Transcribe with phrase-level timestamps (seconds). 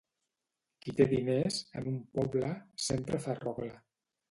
[0.85, 2.51] Qui té diners, en un poble,
[2.89, 3.73] sempre fa rogle